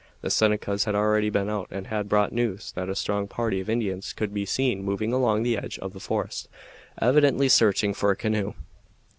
[0.21, 3.69] The Senecas had already been out and had brought news that a strong party of
[3.69, 6.49] Indians could be seen moving along the edge of the forest,
[6.99, 8.53] evidently searching for a canoe.